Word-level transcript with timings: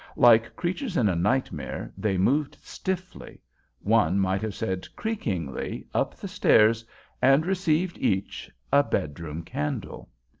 Like 0.17 0.55
creatures 0.55 0.97
in 0.97 1.07
a 1.07 1.15
nightmare, 1.15 1.93
they 1.95 2.17
moved 2.17 2.57
stiffly, 2.59 3.39
one 3.81 4.17
might 4.17 4.41
have 4.41 4.55
said 4.55 4.87
creakingly, 4.95 5.85
up 5.93 6.15
the 6.15 6.27
stairs 6.27 6.83
and 7.21 7.45
received 7.45 7.99
each—a 7.99 8.81
bedroom 8.81 9.43
candle! 9.43 10.09